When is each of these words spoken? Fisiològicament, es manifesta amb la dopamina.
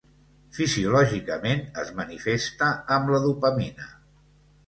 Fisiològicament, 0.59 1.61
es 1.83 1.91
manifesta 1.99 2.69
amb 2.97 3.13
la 3.17 3.19
dopamina. 3.29 3.89